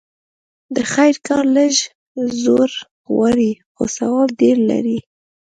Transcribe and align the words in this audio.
د 0.75 0.77
خير 0.91 1.15
کار 1.27 1.43
لږ 1.57 1.73
زور 2.43 2.69
غواړي؛ 3.13 3.51
خو 3.75 3.83
ثواب 3.97 4.29
ډېر 4.41 4.57
لري. 4.69 4.99